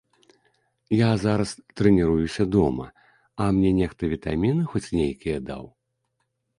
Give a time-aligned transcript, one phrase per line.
[0.99, 1.51] Я зараз
[1.81, 2.87] трэніруюся дома,
[3.45, 5.65] а мне нехта вітаміны хоць нейкія даў?